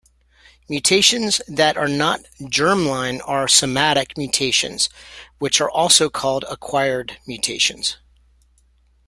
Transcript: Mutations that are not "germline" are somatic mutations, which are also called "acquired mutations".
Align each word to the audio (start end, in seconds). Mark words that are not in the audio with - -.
Mutations 0.67 1.41
that 1.47 1.77
are 1.77 1.87
not 1.87 2.21
"germline" 2.39 3.21
are 3.23 3.47
somatic 3.47 4.17
mutations, 4.17 4.89
which 5.37 5.61
are 5.61 5.69
also 5.69 6.09
called 6.09 6.43
"acquired 6.49 7.19
mutations". 7.27 7.97